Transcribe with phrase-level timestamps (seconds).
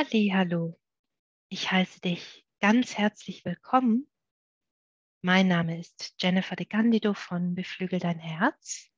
[0.00, 0.78] Hallo,
[1.48, 4.08] ich heiße dich ganz herzlich willkommen.
[5.22, 8.92] Mein Name ist Jennifer de Candido von Beflügel dein Herz.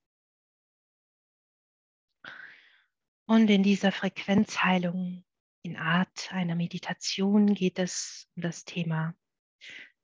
[3.24, 5.24] Und in dieser Frequenzheilung
[5.62, 9.14] in Art einer Meditation geht es um das Thema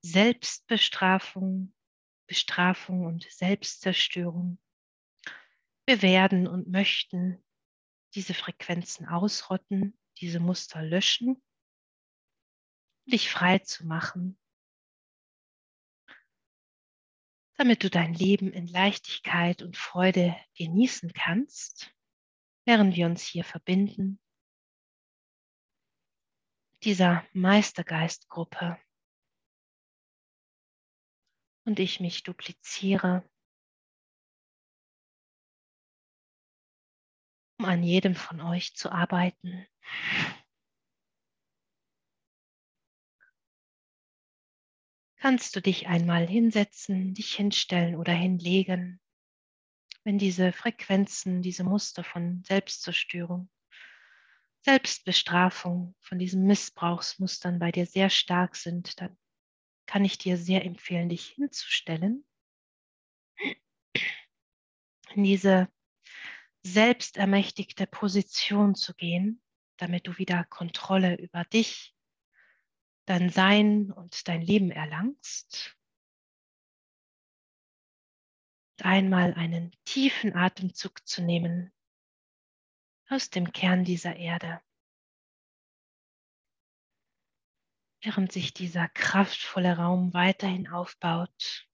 [0.01, 1.75] Selbstbestrafung,
[2.27, 4.59] Bestrafung und Selbstzerstörung.
[5.85, 7.45] Wir werden und möchten
[8.15, 11.43] diese Frequenzen ausrotten, diese Muster löschen
[13.07, 14.39] dich frei zu machen,
[17.57, 21.95] damit du dein Leben in Leichtigkeit und Freude genießen kannst,
[22.65, 24.21] während wir uns hier verbinden,
[26.83, 28.79] dieser Meistergeistgruppe.
[31.65, 33.29] Und ich mich dupliziere,
[37.59, 39.67] um an jedem von euch zu arbeiten.
[45.27, 49.01] kannst du dich einmal hinsetzen, dich hinstellen oder hinlegen,
[50.05, 53.49] wenn diese Frequenzen, diese Muster von Selbstzerstörung,
[54.61, 59.17] Selbstbestrafung, von diesen Missbrauchsmustern bei dir sehr stark sind, dann
[59.87, 62.25] kann ich dir sehr empfehlen, dich hinzustellen,
[65.15, 65.69] in diese
[66.67, 69.41] selbstermächtigte Position zu gehen,
[69.77, 71.95] damit du wieder Kontrolle über dich
[73.07, 75.77] dein Sein und dein Leben erlangst.
[78.73, 81.73] Und einmal einen tiefen Atemzug zu nehmen
[83.09, 84.61] aus dem Kern dieser Erde.
[88.03, 91.69] Während sich dieser kraftvolle Raum weiterhin aufbaut,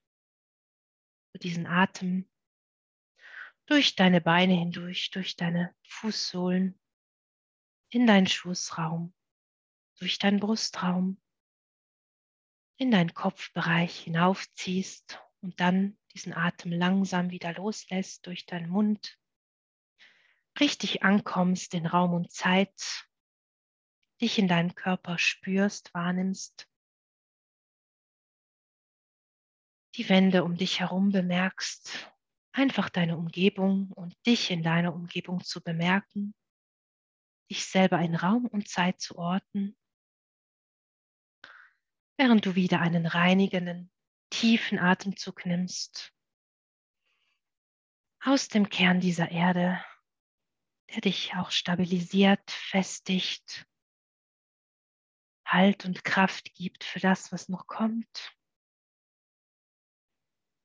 [1.40, 2.28] diesen Atem
[3.66, 6.78] durch deine Beine hindurch, durch deine Fußsohlen,
[7.90, 9.14] in deinen Schoßraum,
[9.98, 11.20] durch deinen Brustraum,
[12.76, 19.18] in deinen Kopfbereich hinaufziehst und dann diesen Atem langsam wieder loslässt durch deinen Mund,
[20.58, 23.08] richtig ankommst in Raum und Zeit,
[24.20, 26.68] dich in deinen Körper spürst, wahrnimmst,
[29.96, 32.11] die Wände um dich herum bemerkst,
[32.52, 36.34] einfach deine Umgebung und dich in deiner Umgebung zu bemerken,
[37.50, 39.76] dich selber in Raum und Zeit zu orten.
[42.18, 43.90] Während du wieder einen reinigenden,
[44.30, 46.12] tiefen Atemzug nimmst
[48.24, 49.84] aus dem Kern dieser Erde,
[50.90, 53.66] der dich auch stabilisiert, festigt,
[55.44, 58.34] Halt und Kraft gibt für das, was noch kommt,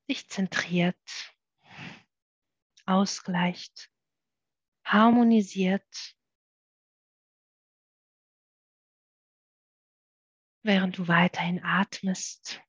[0.09, 1.36] dich zentriert,
[2.87, 3.91] ausgleicht,
[4.85, 6.15] harmonisiert
[10.63, 12.61] während du weiterhin atmest,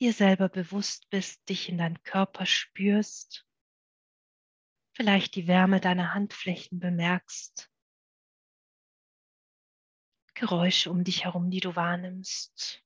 [0.00, 3.46] dir selber bewusst bist, dich in deinen Körper spürst,
[4.96, 7.70] vielleicht die Wärme deiner Handflächen bemerkst,
[10.34, 12.82] Geräusche um dich herum, die du wahrnimmst.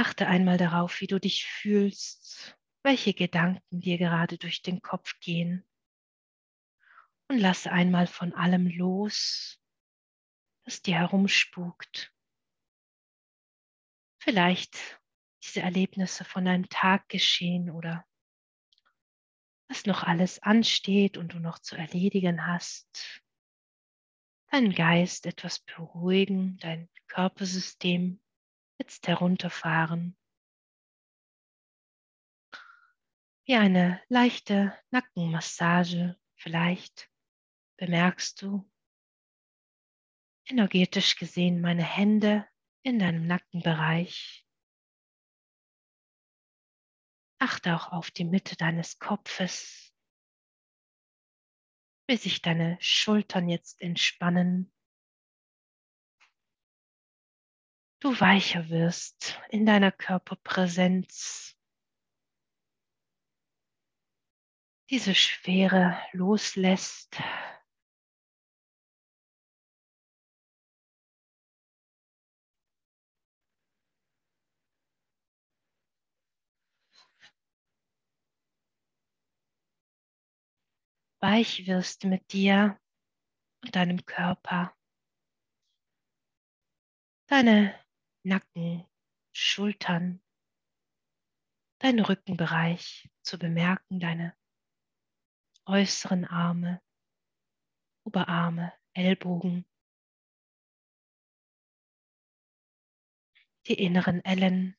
[0.00, 5.66] Achte einmal darauf, wie du dich fühlst, welche Gedanken dir gerade durch den Kopf gehen
[7.26, 9.60] und lasse einmal von allem los,
[10.64, 12.14] das dir herumspukt.
[14.22, 15.00] Vielleicht
[15.42, 18.06] diese Erlebnisse von einem Tag geschehen oder
[19.66, 23.20] was noch alles ansteht und du noch zu erledigen hast.
[24.52, 28.20] Deinen Geist etwas beruhigen, dein Körpersystem
[28.78, 30.16] jetzt herunterfahren.
[33.44, 37.10] Wie eine leichte Nackenmassage vielleicht
[37.78, 38.70] bemerkst du
[40.50, 42.46] energetisch gesehen meine Hände
[42.82, 44.46] in deinem Nackenbereich.
[47.38, 49.94] Achte auch auf die Mitte deines Kopfes,
[52.08, 54.72] wie sich deine Schultern jetzt entspannen.
[58.00, 61.56] Du weicher wirst in deiner Körperpräsenz.
[64.88, 67.20] Diese Schwere loslässt,
[81.20, 82.80] weich wirst mit dir
[83.64, 84.72] und deinem Körper.
[87.26, 87.74] Deine
[88.24, 88.84] Nacken,
[89.32, 90.20] Schultern,
[91.78, 94.36] dein Rückenbereich zu bemerken, deine
[95.66, 96.82] äußeren Arme,
[98.04, 99.64] Oberarme, Ellbogen,
[103.66, 104.76] die inneren Ellen,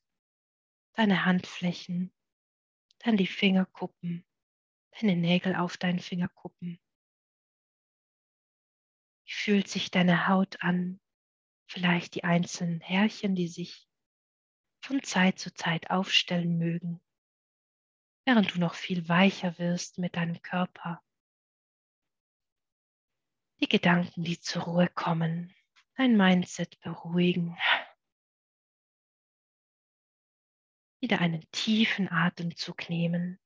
[0.93, 2.11] deine Handflächen,
[2.99, 4.25] dann die Fingerkuppen,
[4.99, 6.79] deine Nägel auf deinen Fingerkuppen.
[9.25, 10.99] Wie fühlt sich deine Haut an?
[11.71, 13.87] Vielleicht die einzelnen Härchen, die sich
[14.81, 16.99] von Zeit zu Zeit aufstellen mögen,
[18.25, 21.03] während du noch viel weicher wirst mit deinem Körper.
[23.61, 25.53] Die Gedanken, die zur Ruhe kommen,
[25.95, 27.55] dein Mindset beruhigen.
[31.01, 33.39] Wieder einen tiefen Atemzug nehmen.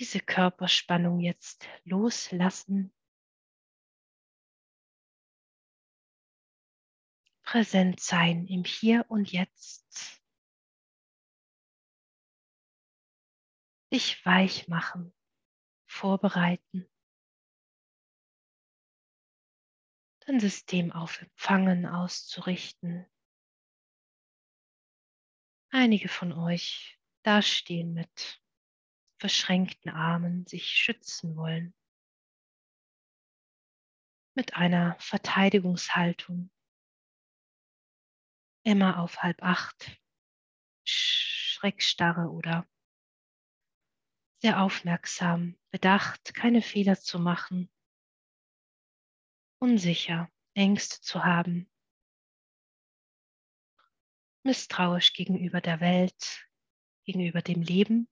[0.00, 2.90] Diese Körperspannung jetzt loslassen.
[7.42, 10.22] Präsent sein im Hier und Jetzt.
[13.92, 15.12] Dich weich machen,
[15.86, 16.88] vorbereiten.
[20.20, 23.04] Dein System auf Empfangen auszurichten.
[25.70, 28.39] Einige von euch dastehen mit
[29.20, 31.74] verschränkten Armen sich schützen wollen.
[34.34, 36.50] Mit einer Verteidigungshaltung.
[38.62, 40.00] Immer auf halb acht,
[40.84, 42.66] Schreckstarre oder
[44.42, 47.70] sehr aufmerksam, bedacht, keine Fehler zu machen,
[49.58, 51.70] unsicher, Ängste zu haben,
[54.44, 56.48] misstrauisch gegenüber der Welt,
[57.04, 58.08] gegenüber dem Leben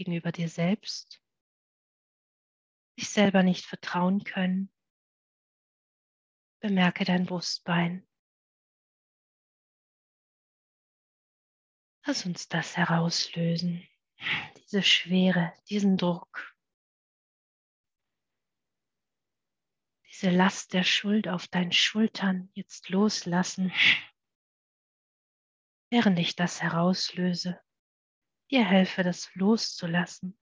[0.00, 1.22] gegenüber dir selbst,
[2.98, 4.72] dich selber nicht vertrauen können,
[6.60, 8.08] bemerke dein Brustbein.
[12.06, 13.86] Lass uns das herauslösen,
[14.56, 16.56] diese Schwere, diesen Druck,
[20.08, 23.70] diese Last der Schuld auf deinen Schultern jetzt loslassen,
[25.90, 27.60] während ich das herauslöse
[28.50, 30.36] dir helfe, das loszulassen.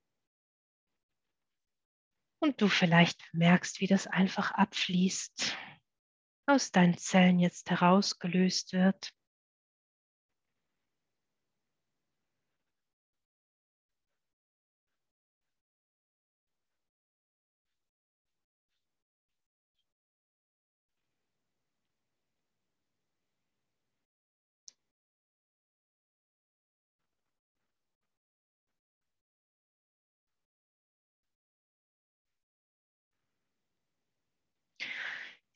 [2.40, 5.56] Und du vielleicht merkst, wie das einfach abfließt,
[6.46, 9.12] aus deinen Zellen jetzt herausgelöst wird.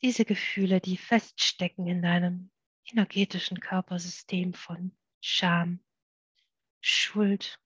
[0.03, 2.51] Diese Gefühle, die feststecken in deinem
[2.85, 5.81] energetischen Körpersystem von Scham,
[6.81, 7.57] Schuld,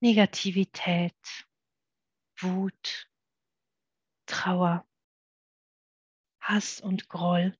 [0.00, 1.46] Negativität,
[2.38, 3.10] Wut,
[4.24, 4.88] Trauer,
[6.40, 7.54] Hass und Groll.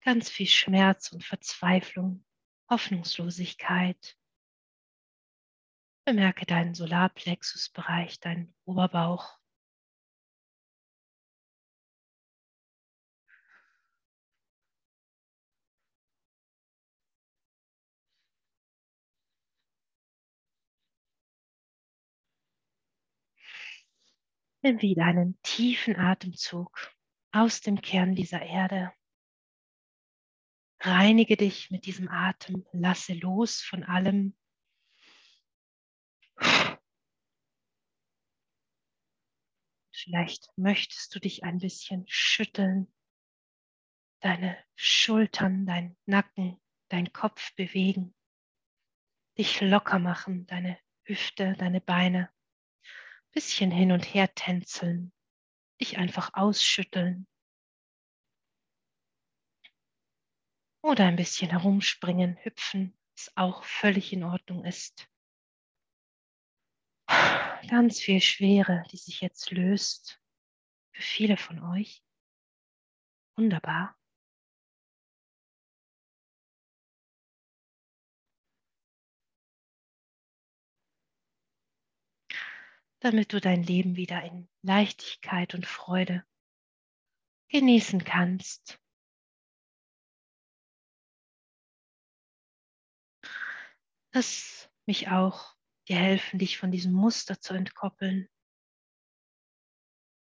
[0.00, 2.24] Ganz viel Schmerz und Verzweiflung,
[2.70, 4.16] Hoffnungslosigkeit.
[6.06, 9.41] Bemerke deinen Solarplexusbereich, deinen Oberbauch,
[24.64, 26.94] Nimm wieder einen tiefen Atemzug
[27.32, 28.92] aus dem Kern dieser Erde.
[30.78, 34.36] Reinige dich mit diesem Atem, lasse los von allem.
[39.92, 42.92] Vielleicht möchtest du dich ein bisschen schütteln,
[44.20, 48.14] deine Schultern, dein Nacken, dein Kopf bewegen,
[49.38, 52.32] dich locker machen, deine Hüfte, deine Beine
[53.32, 55.12] bisschen hin und her tänzeln,
[55.80, 57.26] dich einfach ausschütteln
[60.82, 65.08] oder ein bisschen herumspringen, hüpfen, was auch völlig in Ordnung ist.
[67.68, 70.20] Ganz viel Schwere, die sich jetzt löst
[70.92, 72.02] für viele von euch.
[73.36, 73.96] Wunderbar.
[83.02, 86.24] Damit du dein Leben wieder in Leichtigkeit und Freude
[87.48, 88.78] genießen kannst.
[94.12, 95.56] Lass mich auch
[95.88, 98.28] dir helfen, dich von diesem Muster zu entkoppeln.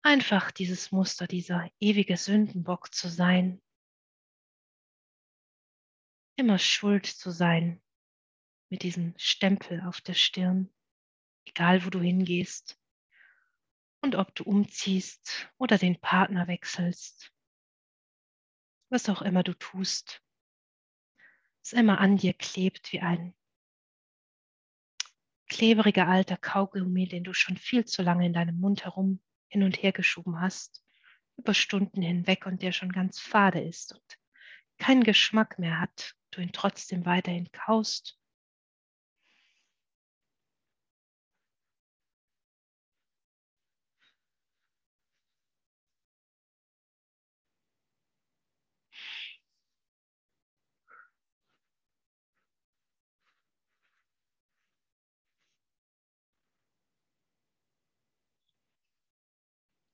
[0.03, 3.61] einfach dieses Muster, dieser ewige Sündenbock zu sein,
[6.35, 7.81] immer schuld zu sein
[8.69, 10.69] mit diesem Stempel auf der Stirn,
[11.45, 12.79] egal wo du hingehst
[14.01, 17.31] und ob du umziehst oder den Partner wechselst,
[18.89, 20.21] was auch immer du tust,
[21.63, 23.33] es immer an dir klebt wie ein
[25.47, 29.81] klebriger alter Kaugummi, den du schon viel zu lange in deinem Mund herum hin und
[29.81, 30.83] her geschoben hast,
[31.37, 34.19] über Stunden hinweg und der schon ganz fade ist und
[34.77, 38.19] keinen Geschmack mehr hat, du ihn trotzdem weiterhin kaust.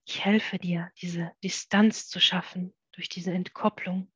[0.10, 4.12] Ich helfe dir, diese Distanz zu schaffen durch diese Entkopplung,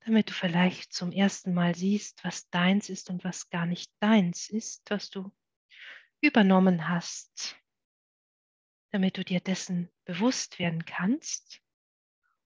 [0.00, 4.50] damit du vielleicht zum ersten Mal siehst, was deins ist und was gar nicht deins
[4.50, 5.34] ist, was du
[6.20, 7.56] übernommen hast,
[8.90, 11.62] damit du dir dessen bewusst werden kannst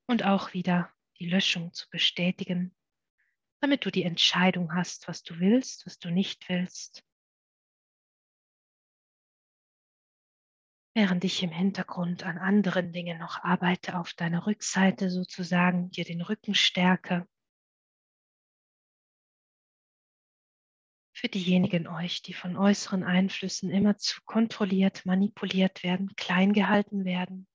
[0.06, 2.72] und auch wieder die Löschung zu bestätigen,
[3.60, 7.04] damit du die Entscheidung hast, was du willst, was du nicht willst
[10.94, 16.20] während ich im Hintergrund an anderen Dingen noch arbeite, auf deiner Rückseite sozusagen, dir den
[16.20, 17.26] Rücken stärke.
[21.14, 27.46] Für diejenigen euch, die von äußeren Einflüssen immer zu kontrolliert, manipuliert werden, klein gehalten werden.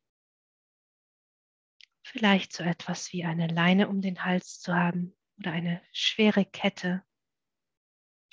[2.03, 7.03] Vielleicht so etwas wie eine Leine um den Hals zu haben oder eine schwere Kette,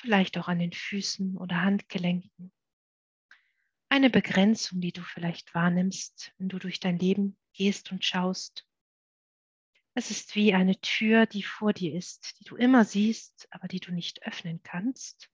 [0.01, 2.54] vielleicht auch an den Füßen oder Handgelenken
[3.95, 8.67] eine Begrenzung, die du vielleicht wahrnimmst, wenn du durch dein Leben gehst und schaust.
[9.95, 13.79] Es ist wie eine Tür, die vor dir ist, die du immer siehst, aber die
[13.79, 15.31] du nicht öffnen kannst.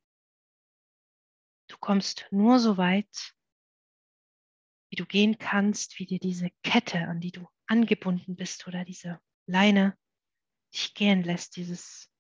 [1.69, 3.35] Du kommst nur so weit,
[4.91, 9.23] wie du gehen kannst, wie dir diese Kette, an die du angebunden bist oder diese
[9.47, 9.97] Leine
[10.75, 12.13] dich gehen lässt, dieses,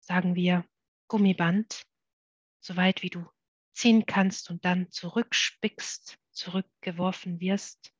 [0.00, 0.64] sagen wir,
[1.06, 1.82] Gummiband,
[2.60, 3.28] so weit wie du
[3.80, 7.94] ziehen kannst und dann zurückspickst, zurückgeworfen wirst,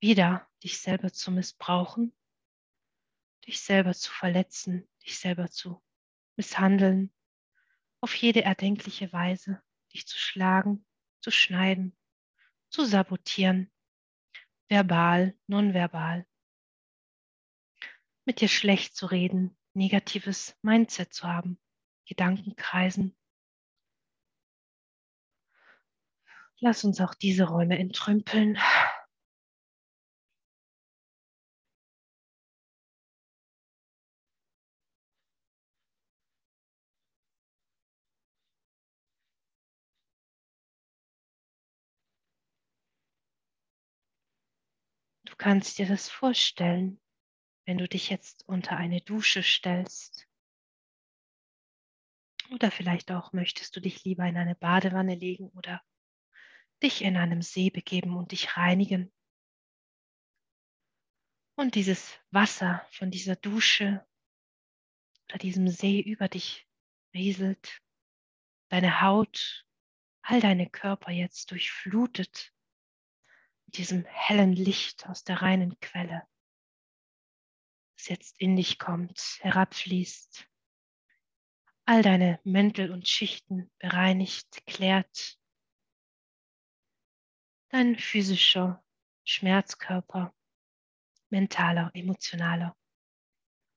[0.00, 2.16] wieder dich selber zu missbrauchen,
[3.46, 5.82] dich selber zu verletzen, dich selber zu
[6.36, 7.12] misshandeln,
[8.00, 10.86] auf jede erdenkliche Weise, dich zu schlagen,
[11.20, 11.94] zu schneiden,
[12.70, 13.70] zu sabotieren,
[14.70, 16.26] verbal, nonverbal,
[18.24, 21.60] mit dir schlecht zu reden, negatives Mindset zu haben,
[22.06, 23.14] Gedankenkreisen,
[26.62, 28.58] Lass uns auch diese Räume entrümpeln.
[45.24, 47.00] Du kannst dir das vorstellen,
[47.64, 50.26] wenn du dich jetzt unter eine Dusche stellst.
[52.50, 55.80] Oder vielleicht auch möchtest du dich lieber in eine Badewanne legen oder
[56.82, 59.12] dich in einem See begeben und dich reinigen.
[61.56, 64.06] Und dieses Wasser von dieser Dusche
[65.28, 66.66] oder diesem See über dich
[67.12, 67.82] rieselt,
[68.68, 69.66] deine Haut,
[70.22, 72.52] all deine Körper jetzt durchflutet
[73.66, 76.26] mit diesem hellen Licht aus der reinen Quelle,
[77.96, 80.48] das jetzt in dich kommt, herabfließt,
[81.84, 85.39] all deine Mäntel und Schichten bereinigt, klärt
[87.70, 88.84] dein physischer
[89.24, 90.34] Schmerzkörper,
[91.30, 92.76] mentaler, emotionaler,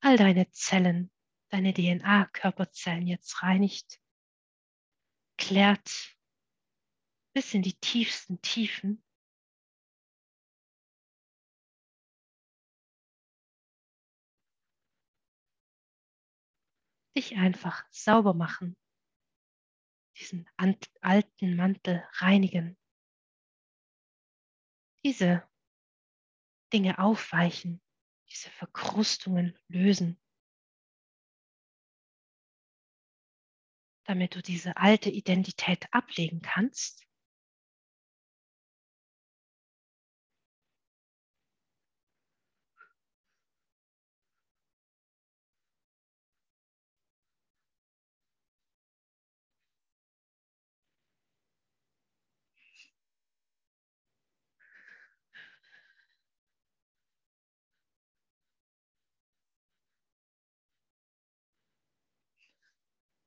[0.02, 1.12] all deine Zellen,
[1.50, 4.02] deine DNA-Körperzellen jetzt reinigt,
[5.38, 6.18] klärt
[7.34, 9.04] bis in die tiefsten Tiefen.
[17.16, 18.76] Dich einfach sauber machen,
[20.18, 22.76] diesen alten Mantel reinigen
[25.06, 25.48] diese
[26.72, 27.82] Dinge aufweichen,
[28.30, 30.20] diese Verkrustungen lösen,
[34.06, 37.06] damit du diese alte Identität ablegen kannst.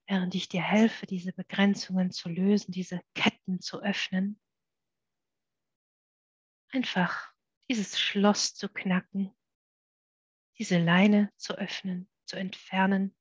[0.07, 4.41] Während ich dir helfe, diese Begrenzungen zu lösen, diese Ketten zu öffnen.
[6.71, 7.33] Einfach
[7.69, 9.35] dieses Schloss zu knacken,
[10.59, 13.17] diese Leine zu öffnen, zu entfernen,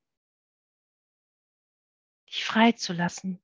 [2.27, 3.41] dich frei zu lassen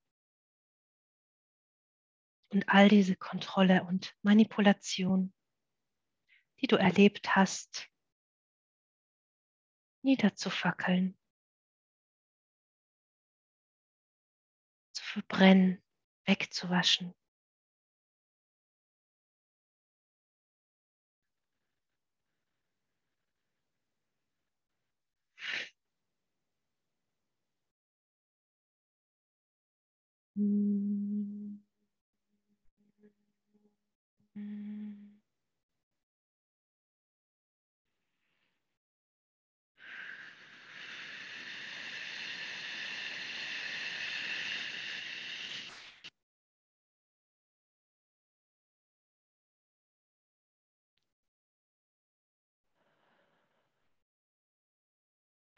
[2.49, 5.33] und all diese Kontrolle und Manipulation,
[6.59, 7.87] die du erlebt hast,
[10.03, 11.17] niederzufackeln,
[15.11, 15.83] verbrennen,
[16.23, 17.15] wegzuwaschen.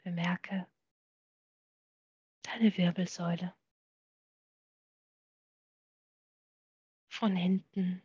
[0.04, 0.68] Bemerke
[2.42, 3.54] deine Wirbelsäule.
[7.08, 8.02] Von hinten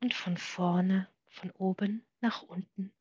[0.00, 2.94] und von vorne, von oben nach unten.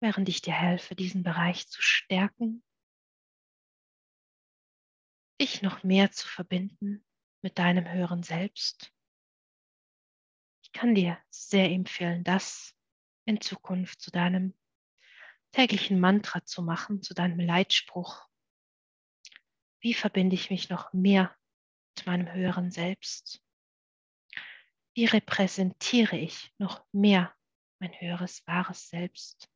[0.00, 2.64] Während ich dir helfe, diesen Bereich zu stärken,
[5.40, 7.04] dich noch mehr zu verbinden
[7.42, 8.92] mit deinem höheren Selbst.
[10.62, 12.77] Ich kann dir sehr empfehlen, das
[13.28, 14.54] in Zukunft zu deinem
[15.52, 18.26] täglichen Mantra zu machen, zu deinem Leitspruch.
[19.80, 21.36] Wie verbinde ich mich noch mehr
[21.94, 23.44] mit meinem höheren Selbst?
[24.94, 27.34] Wie repräsentiere ich noch mehr
[27.78, 29.50] mein höheres, wahres Selbst?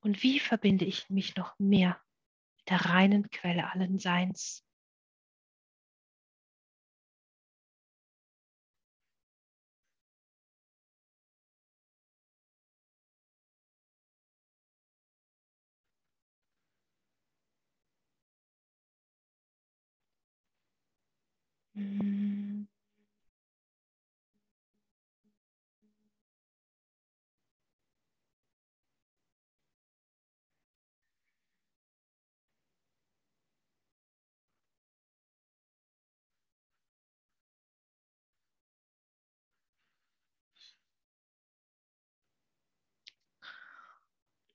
[0.00, 2.00] Und wie verbinde ich mich noch mehr
[2.56, 4.65] mit der reinen Quelle allen Seins?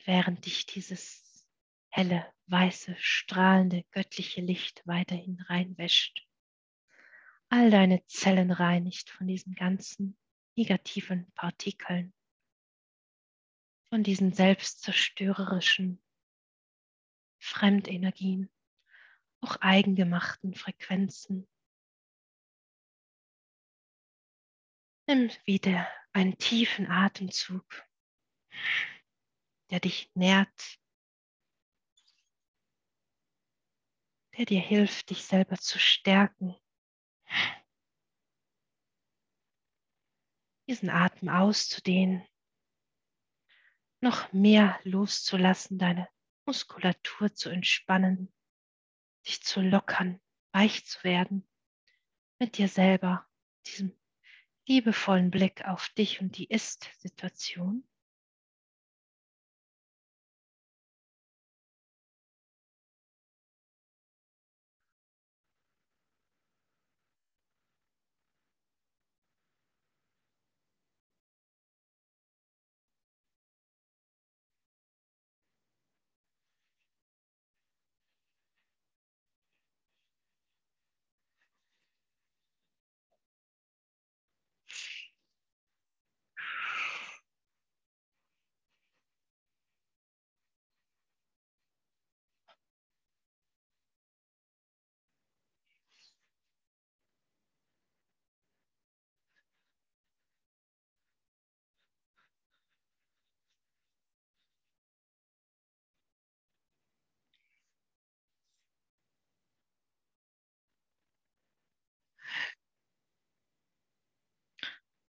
[0.05, 1.47] Während dich dieses
[1.89, 6.25] helle, weiße, strahlende, göttliche Licht weiterhin reinwäscht,
[7.51, 10.17] all deine Zellen reinigt von diesen ganzen
[10.55, 12.13] negativen Partikeln,
[13.89, 16.01] von diesen selbstzerstörerischen
[17.39, 18.49] Fremdenergien,
[19.41, 21.45] auch eigengemachten Frequenzen.
[25.07, 27.65] Nimm wieder einen tiefen Atemzug,
[29.71, 30.79] der dich nährt,
[34.37, 36.55] der dir hilft, dich selber zu stärken
[40.67, 42.25] diesen Atem auszudehnen,
[43.99, 46.07] noch mehr loszulassen, deine
[46.45, 48.33] Muskulatur zu entspannen,
[49.27, 50.19] dich zu lockern,
[50.53, 51.47] weich zu werden
[52.39, 53.27] mit dir selber,
[53.67, 53.95] diesem
[54.67, 57.87] liebevollen Blick auf dich und die Ist-Situation.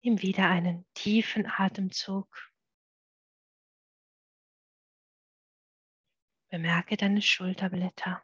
[0.04, 2.52] Nimm wieder einen tiefen Atemzug.
[6.50, 8.24] Bemerke deine Schulterblätter.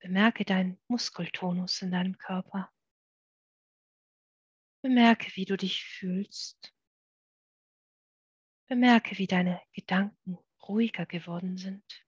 [0.00, 2.72] Bemerke deinen Muskeltonus in deinem Körper.
[4.82, 6.74] Bemerke, wie du dich fühlst.
[8.68, 12.04] Bemerke, wie deine Gedanken ruhiger geworden sind.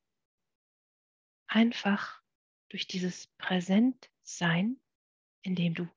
[1.47, 2.21] Einfach
[2.69, 4.81] durch dieses Präsentsein,
[5.43, 5.89] in dem du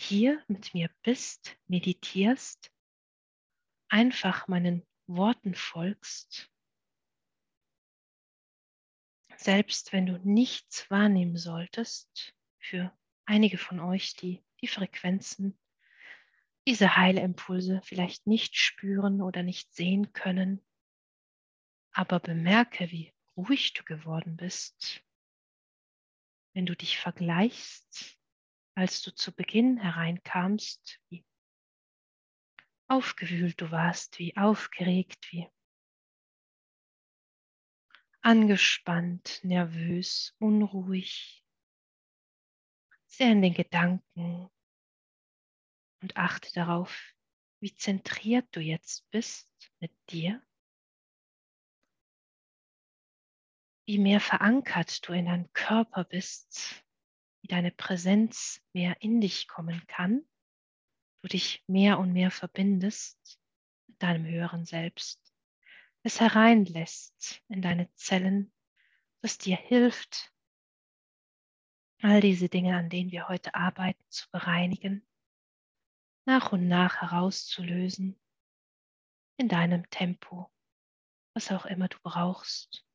[0.00, 2.72] hier mit mir bist, meditierst,
[3.88, 6.50] einfach meinen Worten folgst,
[9.36, 15.58] selbst wenn du nichts wahrnehmen solltest, für einige von euch, die die Frequenzen,
[16.66, 20.64] diese Heilimpulse vielleicht nicht spüren oder nicht sehen können,
[21.92, 25.02] aber bemerke, wie ruhig du geworden bist,
[26.54, 28.19] wenn du dich vergleichst,
[28.80, 31.22] als du zu Beginn hereinkamst, wie
[32.88, 35.46] aufgewühlt du warst, wie aufgeregt, wie
[38.22, 41.44] angespannt, nervös, unruhig,
[43.04, 44.48] sehr in den Gedanken
[46.00, 47.14] und achte darauf,
[47.60, 50.42] wie zentriert du jetzt bist mit dir,
[53.84, 56.82] wie mehr verankert du in deinem Körper bist,
[57.50, 60.22] deine Präsenz mehr in dich kommen kann,
[61.22, 63.38] du dich mehr und mehr verbindest
[63.86, 65.30] mit deinem höheren Selbst
[66.02, 68.52] es hereinlässt in deine Zellen,
[69.20, 70.32] das dir hilft,
[72.02, 75.06] all diese Dinge, an denen wir heute arbeiten, zu bereinigen,
[76.24, 78.18] nach und nach herauszulösen,
[79.36, 80.50] in deinem Tempo,
[81.34, 82.86] was auch immer du brauchst.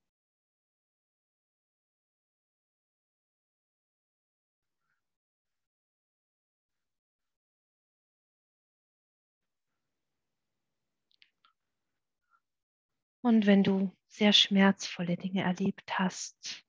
[13.25, 16.63] Und wenn du sehr schmerzvolle Dinge erlebt hast,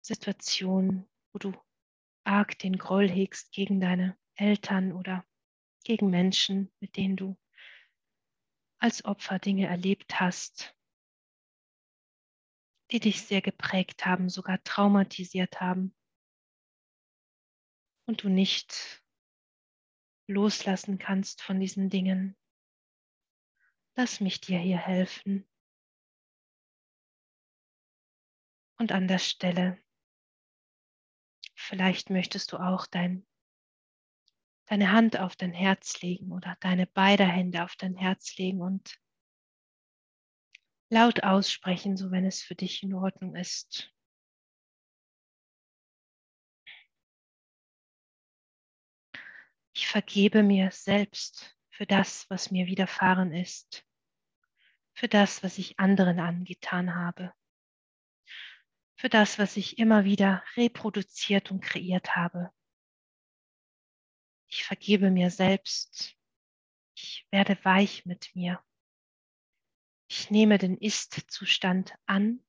[0.00, 1.52] Situationen, wo du
[2.24, 5.24] arg den Groll hegst gegen deine Eltern oder
[5.84, 7.38] gegen Menschen, mit denen du
[8.80, 10.76] als Opfer Dinge erlebt hast,
[12.90, 15.94] die dich sehr geprägt haben, sogar traumatisiert haben
[18.08, 19.04] und du nicht
[20.26, 22.36] loslassen kannst von diesen Dingen,
[23.94, 25.46] Lass mich dir hier helfen.
[28.78, 29.78] Und an der Stelle,
[31.54, 33.26] vielleicht möchtest du auch dein,
[34.66, 38.98] deine Hand auf dein Herz legen oder deine beide Hände auf dein Herz legen und
[40.88, 43.92] laut aussprechen, so wenn es für dich in Ordnung ist.
[49.74, 53.84] Ich vergebe mir selbst für das, was mir widerfahren ist,
[54.94, 57.34] für das, was ich anderen angetan habe,
[58.94, 62.52] für das, was ich immer wieder reproduziert und kreiert habe.
[64.46, 66.14] Ich vergebe mir selbst.
[66.94, 68.62] Ich werde weich mit mir.
[70.06, 72.44] Ich nehme den Ist-Zustand an.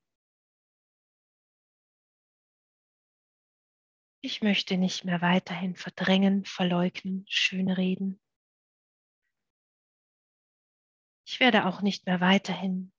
[4.21, 8.22] Ich möchte nicht mehr weiterhin verdrängen, verleugnen, schönreden.
[11.33, 12.93] Ich werde auch nicht mehr weiterhin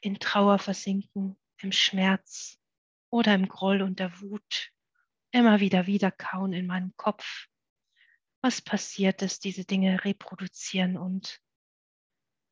[0.00, 2.58] in Trauer versinken, im Schmerz
[3.10, 4.72] oder im Groll und der Wut,
[5.30, 7.46] immer wieder wiederkauen in meinem Kopf.
[8.42, 11.40] Was passiert ist, diese Dinge reproduzieren und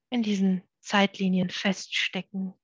[0.08, 2.54] in diesen Zeitlinien feststecken.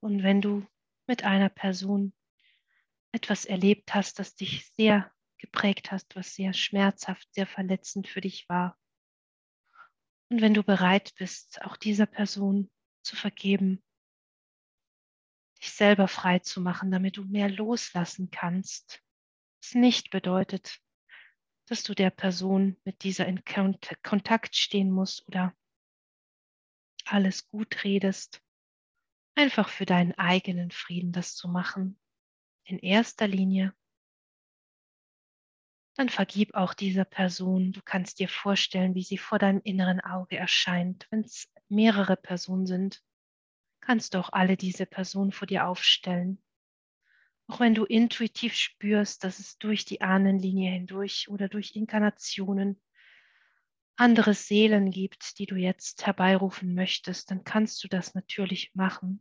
[0.00, 0.66] Und wenn du
[1.06, 2.12] mit einer Person
[3.12, 8.48] etwas erlebt hast, das dich sehr geprägt hast, was sehr schmerzhaft, sehr verletzend für dich
[8.48, 8.76] war.
[10.30, 12.70] Und wenn du bereit bist, auch dieser Person
[13.02, 13.82] zu vergeben,
[15.60, 19.02] dich selber frei zu machen, damit du mehr loslassen kannst,
[19.62, 20.78] es nicht bedeutet,
[21.66, 23.42] dass du der Person mit dieser in
[24.02, 25.54] Kontakt stehen musst oder
[27.04, 28.42] alles gut redest,
[29.34, 31.98] einfach für deinen eigenen Frieden das zu machen.
[32.64, 33.74] In erster Linie
[35.98, 37.72] dann vergib auch dieser Person.
[37.72, 41.08] Du kannst dir vorstellen, wie sie vor deinem inneren Auge erscheint.
[41.10, 43.02] Wenn es mehrere Personen sind,
[43.80, 46.40] kannst du auch alle diese Personen vor dir aufstellen.
[47.48, 52.80] Auch wenn du intuitiv spürst, dass es durch die Ahnenlinie hindurch oder durch Inkarnationen
[53.96, 59.20] andere Seelen gibt, die du jetzt herbeirufen möchtest, dann kannst du das natürlich machen.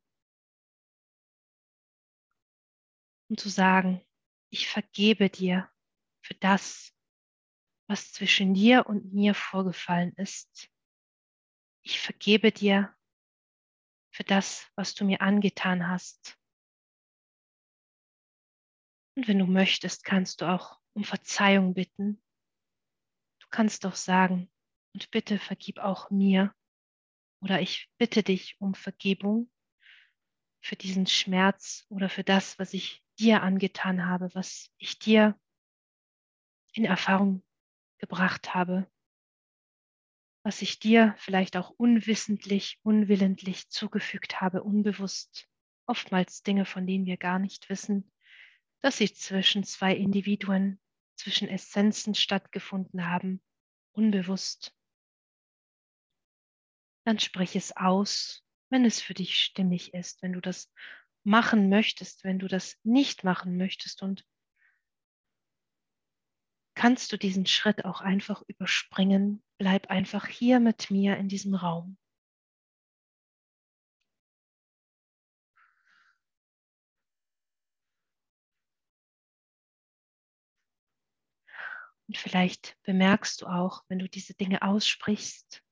[3.30, 4.06] Und zu sagen,
[4.52, 5.68] ich vergebe dir
[6.28, 6.94] für das,
[7.88, 10.70] was zwischen dir und mir vorgefallen ist.
[11.84, 12.94] Ich vergebe dir
[14.12, 16.38] für das, was du mir angetan hast.
[19.16, 22.22] Und wenn du möchtest, kannst du auch um Verzeihung bitten
[23.48, 24.52] Du kannst doch sagen,
[24.94, 26.54] und bitte vergib auch mir,
[27.42, 29.50] oder ich bitte dich um Vergebung
[30.60, 35.40] für diesen Schmerz oder für das, was ich dir angetan habe, was ich dir
[36.78, 37.44] in Erfahrung
[37.98, 38.88] gebracht habe,
[40.44, 45.50] was ich dir vielleicht auch unwissentlich, unwillentlich zugefügt habe, unbewusst,
[45.88, 48.12] oftmals Dinge, von denen wir gar nicht wissen,
[48.82, 50.80] dass sie zwischen zwei Individuen,
[51.16, 53.42] zwischen Essenzen stattgefunden haben,
[53.92, 54.74] unbewusst.
[57.06, 60.72] Dann sprich es aus, wenn es für dich stimmig ist, wenn du das
[61.24, 64.24] machen möchtest, wenn du das nicht machen möchtest und
[66.78, 69.42] kannst du diesen Schritt auch einfach überspringen.
[69.58, 71.98] Bleib einfach hier mit mir in diesem Raum.
[82.08, 85.64] Und vielleicht bemerkst du auch, wenn du diese Dinge aussprichst,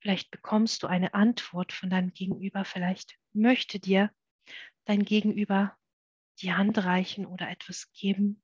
[0.00, 4.10] vielleicht bekommst du eine Antwort von deinem Gegenüber, vielleicht möchte dir
[4.84, 5.76] dein Gegenüber
[6.38, 8.42] die Hand reichen oder etwas geben,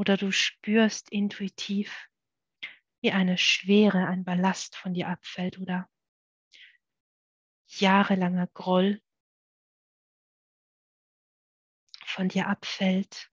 [0.00, 2.08] oder du spürst intuitiv,
[3.02, 5.90] wie eine Schwere, ein Ballast von dir abfällt oder
[7.66, 9.02] jahrelanger Groll
[12.06, 13.30] von dir abfällt,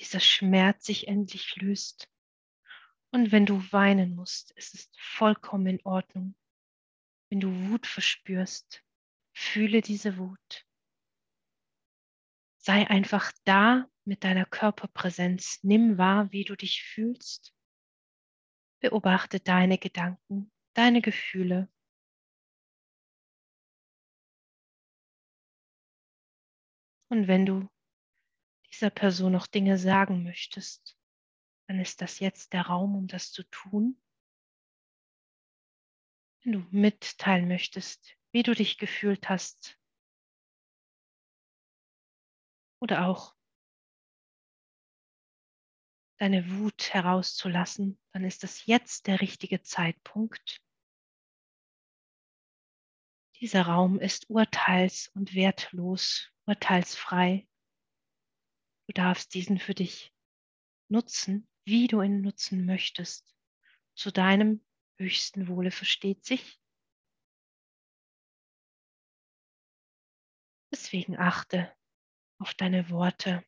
[0.00, 2.10] dieser Schmerz sich endlich löst.
[3.12, 6.34] Und wenn du weinen musst, ist es vollkommen in Ordnung.
[7.30, 8.82] Wenn du Wut verspürst,
[9.32, 10.66] fühle diese Wut.
[12.64, 15.58] Sei einfach da mit deiner Körperpräsenz.
[15.64, 17.52] Nimm wahr, wie du dich fühlst.
[18.78, 21.68] Beobachte deine Gedanken, deine Gefühle.
[27.08, 27.68] Und wenn du
[28.70, 30.96] dieser Person noch Dinge sagen möchtest,
[31.66, 34.00] dann ist das jetzt der Raum, um das zu tun.
[36.44, 39.81] Wenn du mitteilen möchtest, wie du dich gefühlt hast
[42.82, 43.36] oder auch
[46.18, 50.60] deine Wut herauszulassen, dann ist es jetzt der richtige Zeitpunkt.
[53.40, 57.48] Dieser Raum ist urteils- und wertlos, urteilsfrei.
[58.88, 60.12] Du darfst diesen für dich
[60.88, 63.32] nutzen, wie du ihn nutzen möchtest.
[63.94, 64.64] Zu deinem
[64.98, 66.60] höchsten Wohle versteht sich.
[70.72, 71.72] Deswegen achte
[72.42, 73.44] auf deine Worte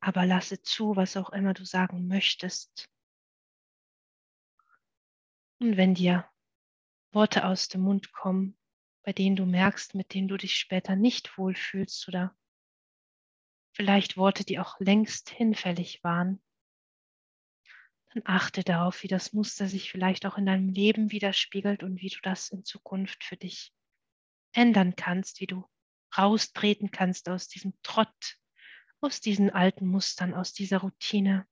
[0.00, 2.88] aber lasse zu, was auch immer du sagen möchtest.
[5.58, 6.30] Und wenn dir
[7.12, 8.56] Worte aus dem Mund kommen,
[9.02, 12.36] bei denen du merkst, mit denen du dich später nicht wohlfühlst oder
[13.72, 16.40] vielleicht Worte, die auch längst hinfällig waren,
[18.14, 22.08] dann achte darauf, wie das Muster sich vielleicht auch in deinem Leben widerspiegelt und wie
[22.08, 23.74] du das in Zukunft für dich
[24.52, 25.68] ändern kannst, wie du
[26.18, 28.38] raustreten kannst aus diesem Trott,
[29.00, 31.46] aus diesen alten Mustern, aus dieser Routine.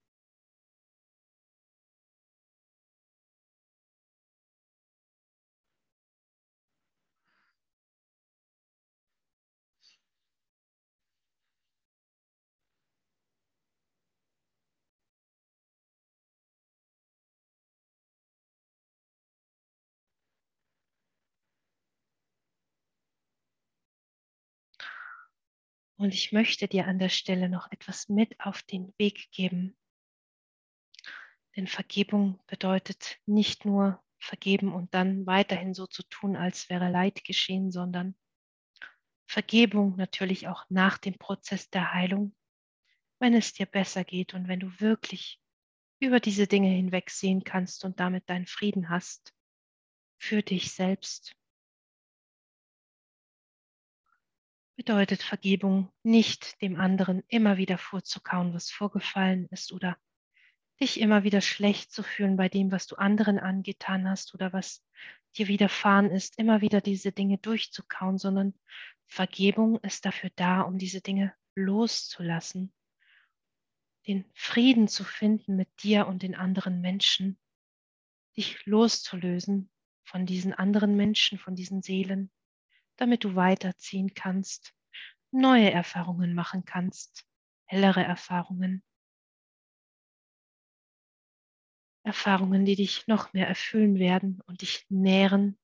[25.96, 29.76] Und ich möchte dir an der Stelle noch etwas mit auf den Weg geben.
[31.56, 37.24] Denn Vergebung bedeutet nicht nur vergeben und dann weiterhin so zu tun, als wäre Leid
[37.24, 38.16] geschehen, sondern
[39.26, 42.34] Vergebung natürlich auch nach dem Prozess der Heilung,
[43.20, 45.40] wenn es dir besser geht und wenn du wirklich
[46.00, 49.32] über diese Dinge hinwegsehen kannst und damit deinen Frieden hast
[50.18, 51.34] für dich selbst.
[54.76, 59.96] Bedeutet Vergebung nicht dem anderen immer wieder vorzukauen, was vorgefallen ist oder
[60.80, 64.84] dich immer wieder schlecht zu fühlen bei dem, was du anderen angetan hast oder was
[65.36, 68.54] dir widerfahren ist, immer wieder diese Dinge durchzukauen, sondern
[69.06, 72.72] Vergebung ist dafür da, um diese Dinge loszulassen,
[74.06, 77.38] den Frieden zu finden mit dir und den anderen Menschen,
[78.36, 79.70] dich loszulösen
[80.02, 82.30] von diesen anderen Menschen, von diesen Seelen,
[82.96, 84.74] damit du weiterziehen kannst,
[85.30, 87.26] neue Erfahrungen machen kannst,
[87.66, 88.82] hellere Erfahrungen.
[92.04, 95.58] Erfahrungen, die dich noch mehr erfüllen werden und dich nähren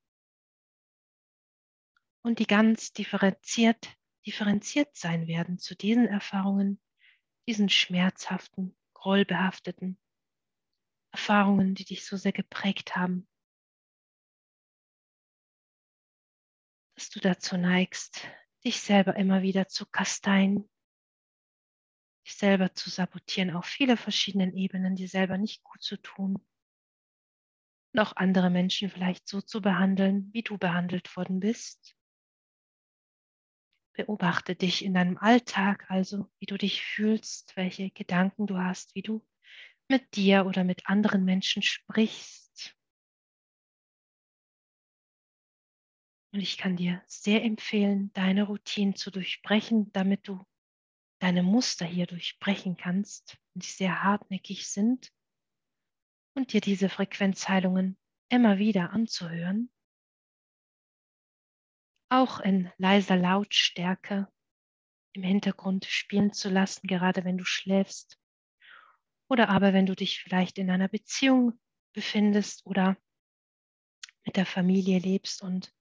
[2.23, 3.95] und die ganz differenziert,
[4.27, 6.81] differenziert sein werden zu diesen Erfahrungen,
[7.47, 9.99] diesen schmerzhaften, grollbehafteten,
[11.13, 13.29] Erfahrungen, die dich so sehr geprägt haben,
[17.01, 18.29] dass du dazu neigst,
[18.63, 20.69] dich selber immer wieder zu kasteien,
[22.27, 26.45] dich selber zu sabotieren auf viele verschiedenen Ebenen, dir selber nicht gut zu tun
[27.99, 31.97] auch andere Menschen vielleicht so zu behandeln, wie du behandelt worden bist.
[33.95, 39.03] Beobachte dich in deinem Alltag, also wie du dich fühlst, welche Gedanken du hast, wie
[39.03, 39.27] du
[39.89, 42.77] mit dir oder mit anderen Menschen sprichst.
[46.33, 50.45] Und ich kann dir sehr empfehlen, deine Routinen zu durchbrechen, damit du
[51.19, 55.13] deine Muster hier durchbrechen kannst, die sehr hartnäckig sind,
[56.35, 59.71] und dir diese Frequenzheilungen immer wieder anzuhören,
[62.09, 64.29] auch in leiser Lautstärke
[65.13, 68.19] im Hintergrund spielen zu lassen, gerade wenn du schläfst.
[69.29, 71.59] Oder aber wenn du dich vielleicht in einer Beziehung
[71.93, 72.97] befindest oder
[74.25, 75.73] mit der Familie lebst und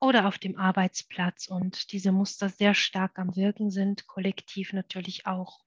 [0.00, 5.60] oder auf dem Arbeitsplatz und diese Muster sehr stark am Wirken sind, kollektiv natürlich auch.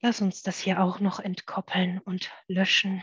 [0.00, 3.02] Lass uns das hier auch noch entkoppeln und löschen.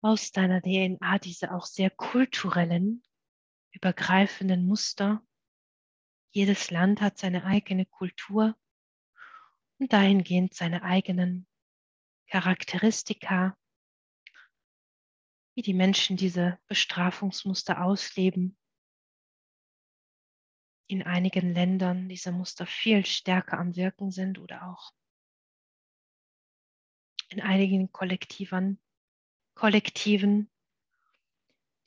[0.00, 3.02] Aus deiner DNA diese auch sehr kulturellen,
[3.72, 5.22] übergreifenden Muster
[6.34, 8.58] jedes Land hat seine eigene Kultur
[9.78, 11.46] und dahingehend seine eigenen
[12.26, 13.56] Charakteristika,
[15.54, 18.58] wie die Menschen diese Bestrafungsmuster ausleben.
[20.88, 24.92] In einigen Ländern diese Muster viel stärker am Wirken sind oder auch
[27.28, 28.80] in einigen Kollektiven,
[29.54, 30.50] Kollektiven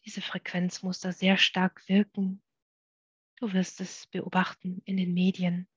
[0.05, 2.41] diese Frequenzmuster sehr stark wirken
[3.39, 5.67] Du wirst es beobachten in den Medien,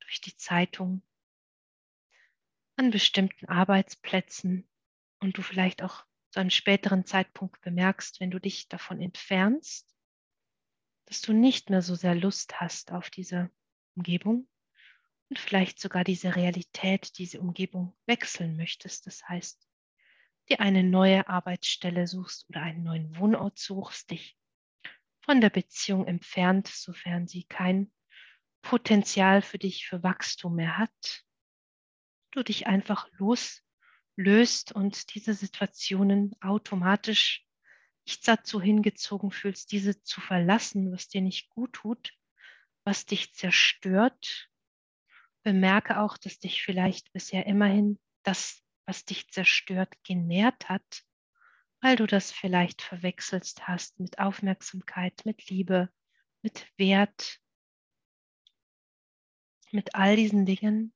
[0.00, 1.02] durch die Zeitung,
[2.76, 4.66] an bestimmten Arbeitsplätzen
[5.20, 9.94] und du vielleicht auch zu einem späteren Zeitpunkt bemerkst, wenn du dich davon entfernst,
[11.04, 13.50] dass du nicht mehr so sehr Lust hast auf diese
[13.96, 14.48] Umgebung
[15.28, 19.06] und vielleicht sogar diese Realität, diese Umgebung wechseln möchtest.
[19.06, 19.68] Das heißt,
[20.48, 24.38] dir eine neue Arbeitsstelle suchst oder einen neuen Wohnort suchst, dich
[25.24, 27.90] von der Beziehung entfernt, sofern sie kein
[28.62, 31.24] Potenzial für dich für Wachstum mehr hat.
[32.30, 37.46] Du dich einfach loslöst und diese Situationen automatisch
[38.06, 42.12] nicht dazu hingezogen fühlst, diese zu verlassen, was dir nicht gut tut,
[42.84, 44.50] was dich zerstört.
[45.42, 51.04] Bemerke auch, dass dich vielleicht bisher immerhin das, was dich zerstört, genährt hat
[51.84, 55.90] weil du das vielleicht verwechselst hast mit Aufmerksamkeit, mit Liebe,
[56.40, 57.42] mit Wert,
[59.70, 60.94] mit all diesen Dingen,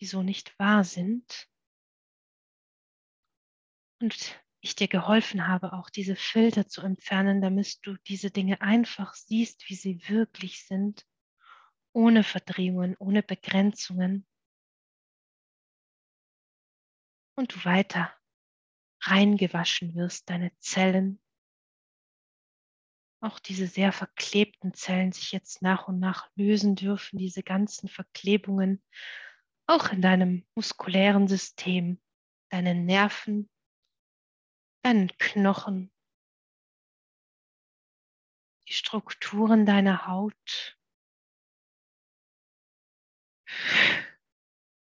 [0.00, 1.48] die so nicht wahr sind.
[4.00, 9.14] Und ich dir geholfen habe, auch diese Filter zu entfernen, damit du diese Dinge einfach
[9.14, 11.06] siehst, wie sie wirklich sind,
[11.92, 14.26] ohne Verdrehungen, ohne Begrenzungen.
[17.36, 18.15] Und du weiter
[19.02, 21.20] reingewaschen wirst, deine Zellen,
[23.20, 28.82] auch diese sehr verklebten Zellen sich jetzt nach und nach lösen dürfen, diese ganzen Verklebungen,
[29.66, 32.00] auch in deinem muskulären System,
[32.50, 33.50] deinen Nerven,
[34.82, 35.90] deinen Knochen,
[38.68, 40.78] die Strukturen deiner Haut.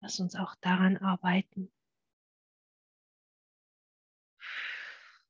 [0.01, 1.71] Lass uns auch daran arbeiten.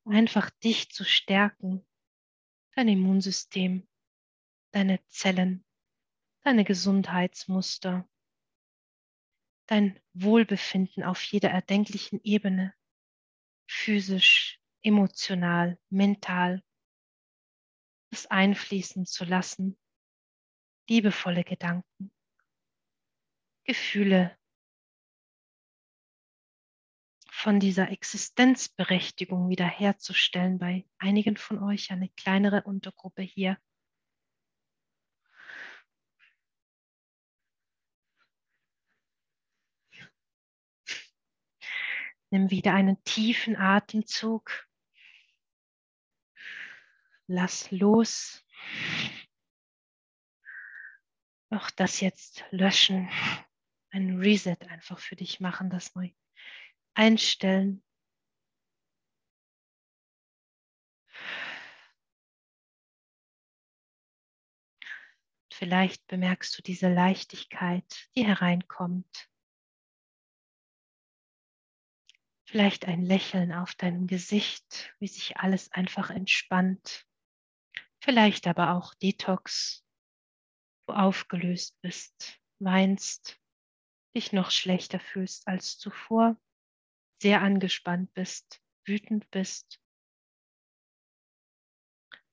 [0.05, 1.85] Einfach dich zu stärken,
[2.75, 3.87] dein Immunsystem,
[4.71, 5.65] deine Zellen,
[6.41, 8.07] deine Gesundheitsmuster,
[9.67, 12.73] dein Wohlbefinden auf jeder erdenklichen Ebene,
[13.67, 16.63] physisch, emotional, mental,
[18.11, 19.77] es einfließen zu lassen,
[20.89, 22.11] liebevolle Gedanken,
[23.63, 24.37] Gefühle
[27.43, 33.57] von dieser Existenzberechtigung wiederherzustellen bei einigen von euch, eine kleinere Untergruppe hier.
[42.29, 44.65] Nimm wieder einen tiefen Atemzug.
[47.27, 48.41] Lass los.
[51.49, 53.09] Auch das jetzt löschen.
[53.89, 56.09] Ein Reset einfach für dich machen, das neu
[56.93, 57.83] einstellen.
[65.51, 69.29] Vielleicht bemerkst du diese Leichtigkeit, die hereinkommt.
[72.45, 77.07] Vielleicht ein Lächeln auf deinem Gesicht, wie sich alles einfach entspannt.
[77.99, 79.85] Vielleicht aber auch Detox,
[80.87, 83.39] du aufgelöst bist, weinst,
[84.15, 86.35] dich noch schlechter fühlst als zuvor
[87.23, 89.79] sehr angespannt bist, wütend bist,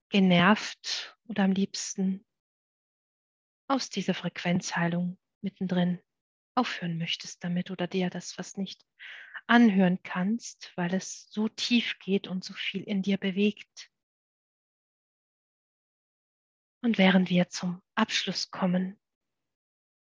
[0.09, 2.27] genervt oder am liebsten
[3.69, 6.01] aus dieser Frequenzheilung mittendrin
[6.57, 8.85] aufhören möchtest damit oder dir das was nicht
[9.47, 13.93] anhören kannst, weil es so tief geht und so viel in dir bewegt.
[16.83, 19.01] Und während wir zum Abschluss kommen,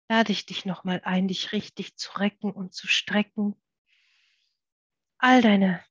[0.10, 3.62] lade ich dich nochmal ein, dich richtig zu recken und zu strecken.
[5.20, 5.84] All deine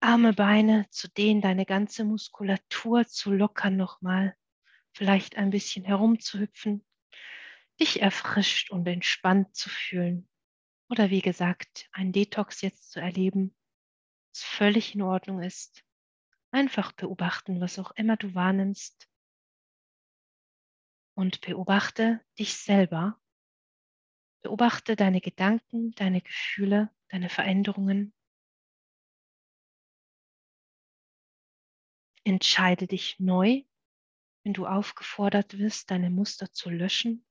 [0.00, 4.36] Arme, Beine zu dehnen, deine ganze Muskulatur zu lockern nochmal,
[4.92, 6.84] vielleicht ein bisschen herumzuhüpfen,
[7.80, 10.28] dich erfrischt und entspannt zu fühlen.
[10.90, 13.56] Oder wie gesagt, ein Detox jetzt zu erleben,
[14.32, 15.82] was völlig in Ordnung ist.
[16.50, 19.08] Einfach beobachten, was auch immer du wahrnimmst.
[21.14, 23.18] Und beobachte dich selber.
[24.46, 28.14] Beobachte deine Gedanken, deine Gefühle, deine Veränderungen.
[32.22, 33.64] Entscheide dich neu,
[34.44, 37.26] wenn du aufgefordert wirst, deine Muster zu löschen,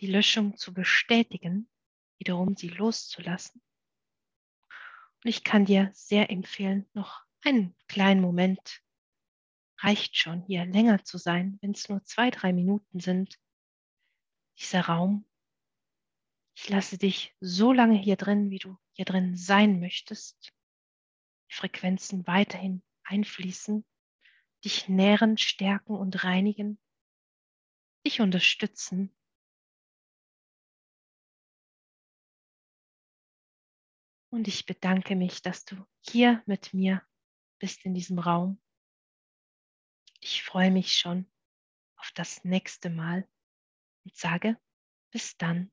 [0.00, 1.70] die Löschung zu bestätigen
[2.18, 3.62] wiederum sie loszulassen.
[5.22, 8.82] Und ich kann dir sehr empfehlen, noch einen kleinen Moment
[9.78, 13.38] reicht schon, hier länger zu sein, wenn es nur zwei, drei Minuten sind.
[14.58, 15.24] Dieser Raum.
[16.56, 20.52] Ich lasse dich so lange hier drin, wie du hier drin sein möchtest.
[21.50, 23.84] Die Frequenzen weiterhin einfließen,
[24.64, 26.78] dich nähren, stärken und reinigen,
[28.04, 29.16] dich unterstützen,
[34.36, 37.02] Und ich bedanke mich, dass du hier mit mir
[37.58, 38.60] bist in diesem Raum.
[40.20, 41.26] Ich freue mich schon
[41.96, 43.26] auf das nächste Mal
[44.04, 44.60] und sage
[45.10, 45.72] bis dann.